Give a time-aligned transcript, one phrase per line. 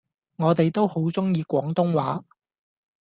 [0.37, 2.25] 我哋都好鍾意廣東話